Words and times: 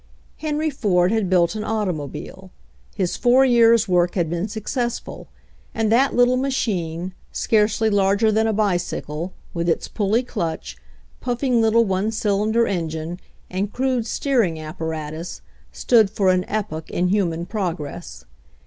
Henry 0.37 0.71
Ford 0.71 1.11
had 1.11 1.29
built 1.29 1.53
an 1.53 1.63
automobile. 1.63 2.49
His 2.95 3.15
four 3.15 3.45
years' 3.45 3.87
work 3.87 4.15
had 4.15 4.31
been 4.31 4.47
successful, 4.47 5.27
and 5.75 5.91
that 5.91 6.15
little 6.15 6.37
machine, 6.37 7.13
scarcely 7.31 7.87
larger 7.87 8.31
than 8.31 8.47
a 8.47 8.51
bicycle, 8.51 9.31
with 9.53 9.69
its 9.69 9.87
pulley 9.87 10.23
clutch, 10.23 10.75
puffing 11.19 11.61
little 11.61 11.85
one 11.85 12.09
cylinder 12.11 12.65
engine, 12.65 13.19
and 13.47 13.71
crude 13.73 14.07
steering 14.07 14.59
apparatus, 14.59 15.41
stood 15.71 16.09
for 16.09 16.31
an 16.31 16.45
epoch 16.45 16.89
in 16.89 17.09
human 17.09 17.45
progress. 17.45 18.25